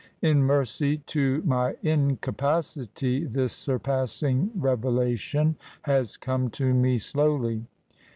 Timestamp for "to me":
6.57-6.97